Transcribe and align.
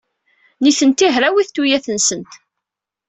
Nitenti 0.63 1.05
hrawit 1.15 1.49
tuyat-nsent. 1.55 2.31